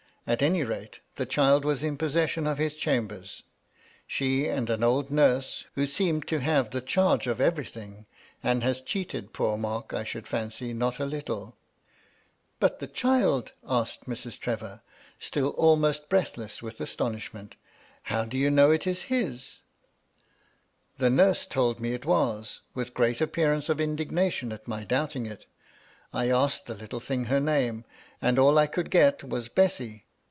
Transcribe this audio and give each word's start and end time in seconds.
At 0.27 0.43
any 0.43 0.63
rate, 0.63 0.99
the 1.15 1.25
child 1.25 1.65
was 1.65 1.83
in 1.83 1.97
possession 1.97 2.45
of 2.45 2.59
his 2.59 2.77
chambers; 2.77 3.41
she 4.05 4.45
and 4.45 4.69
an 4.69 4.83
old 4.83 5.09
nurse, 5.09 5.65
who 5.73 5.87
seemed 5.87 6.27
to 6.27 6.39
have 6.39 6.69
the 6.69 6.79
charge 6.79 7.25
of 7.25 7.41
everything, 7.41 8.05
and 8.43 8.61
has 8.63 8.81
cheated 8.81 9.33
poor 9.33 9.57
Mark, 9.57 9.95
I 9.95 10.03
should 10.03 10.27
fancy, 10.27 10.73
not 10.73 10.99
a 10.99 11.05
littla"" 11.05 11.53
But 12.61 12.77
the 12.77 12.85
child!" 12.87 13.53
asked 13.67 14.05
Mrs. 14.07 14.39
Trevor, 14.39 14.81
still 15.19 15.49
almost 15.49 16.07
breathless 16.07 16.61
with 16.61 16.79
astonishment." 16.79 17.55
How 18.03 18.23
do 18.23 18.37
you 18.37 18.51
know 18.51 18.69
it 18.69 18.85
is 18.85 19.01
his 19.09 19.57
r" 19.57 19.65
The 20.99 21.09
nurse 21.09 21.47
told 21.47 21.79
me 21.79 21.93
it 21.93 22.05
was, 22.05 22.61
with 22.75 22.93
great 22.93 23.21
appearance 23.21 23.69
of 23.69 23.81
indignation 23.81 24.51
at 24.53 24.67
my 24.67 24.83
doubting 24.83 25.25
it. 25.25 25.47
I 26.13 26.29
asked 26.29 26.67
the 26.67 26.75
little 26.75 26.99
thing 27.01 27.25
her 27.25 27.41
name, 27.41 27.85
and 28.21 28.37
all 28.37 28.59
I 28.59 28.67
could 28.67 28.91
get 28.91 29.23
was 29.23 29.49
* 29.49 29.49
Bessy!' 29.49 30.03